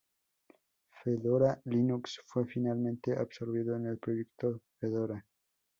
[0.97, 5.23] Fedora Linux fue finalmente absorbido en el Proyecto Fedora.